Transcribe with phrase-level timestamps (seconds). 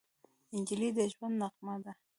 [0.57, 1.91] نجلۍ د ژوند نغمه ده.